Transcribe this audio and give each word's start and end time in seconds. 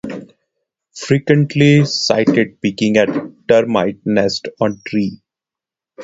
Frequently 0.95 1.85
sighted 1.85 2.59
pecking 2.59 2.97
at 2.97 3.07
termite 3.47 3.99
nests 4.03 4.49
on 4.59 4.81
trees. 4.83 5.21